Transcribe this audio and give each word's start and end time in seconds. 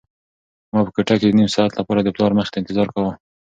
ما 0.71 0.79
په 0.85 0.91
کوټه 0.95 1.15
کې 1.19 1.27
د 1.29 1.33
نيم 1.37 1.49
ساعت 1.55 1.71
لپاره 1.79 1.99
د 2.01 2.09
پلار 2.15 2.31
مخې 2.37 2.51
ته 2.53 2.57
انتظار 2.59 2.87
کاوه. 2.93 3.11